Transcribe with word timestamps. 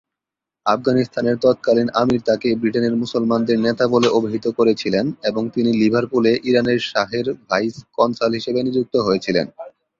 আফগানিস্তানের 0.65 1.35
তৎকালীন 1.37 1.89
আমির 1.93 2.21
তাকে 2.21 2.47
ব্রিটেনের 2.55 2.95
মুসলমানদের 2.95 3.57
নেতা 3.59 3.85
বলে 3.87 4.07
অভিহিত 4.09 4.45
করেছিলেন 4.57 5.05
এবং 5.23 5.43
তিনি 5.55 5.71
লিভারপুলে 5.81 6.31
ইরানের 6.49 6.79
শাহের 6.89 7.25
ভাইস 7.47 7.75
কনসাল 7.95 8.31
হিসেবে 8.37 8.59
নিযুক্ত 8.63 8.95
হয়েছিলেন। 9.07 9.45